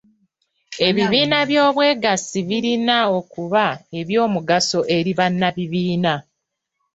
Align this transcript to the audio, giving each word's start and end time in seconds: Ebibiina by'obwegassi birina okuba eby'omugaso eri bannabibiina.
Ebibiina 0.87 1.37
by'obwegassi 1.49 2.39
birina 2.49 2.97
okuba 3.19 3.65
eby'omugaso 3.99 4.79
eri 4.97 5.11
bannabibiina. 5.19 6.13